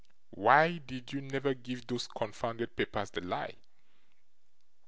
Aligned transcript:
Why 0.31 0.79
did 0.79 1.13
you 1.13 1.21
never 1.21 1.53
give 1.53 1.85
those 1.85 2.07
confounded 2.07 2.75
papers 2.75 3.11
the 3.11 3.21
lie? 3.21 3.57